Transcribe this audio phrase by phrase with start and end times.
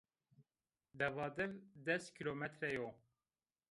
[0.99, 1.51] Devadev
[1.87, 2.87] des kîlometre yo